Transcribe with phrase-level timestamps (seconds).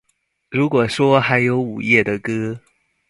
[0.49, 2.59] 如果说还有午夜的歌